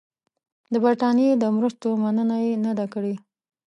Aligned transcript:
د 0.73 0.75
برټانیې 0.83 1.31
د 1.37 1.43
مرستو 1.55 1.89
مننه 2.03 2.37
یې 2.45 2.53
نه 2.65 2.71
ده 2.77 2.85
کړې. 2.93 3.13